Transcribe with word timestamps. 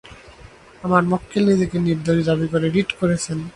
আমার 0.83 1.03
মক্কেল 1.11 1.43
নিজেকে 1.51 1.77
নির্দোষ 1.79 2.19
দাবি 2.29 2.47
করে 2.53 2.67
রিট 2.69 2.89
করেছেন। 2.99 3.37